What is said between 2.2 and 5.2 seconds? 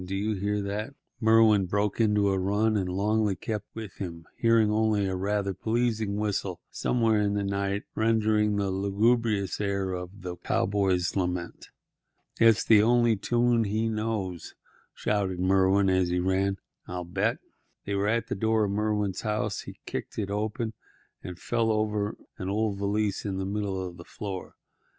a run, and Longley kept with him, hearing only a